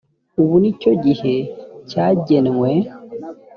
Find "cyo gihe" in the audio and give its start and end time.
0.81-1.35